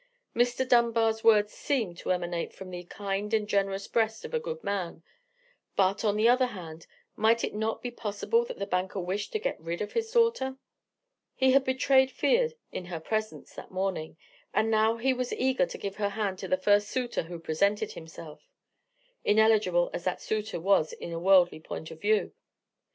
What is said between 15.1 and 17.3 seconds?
was eager to give her hand to the first suitor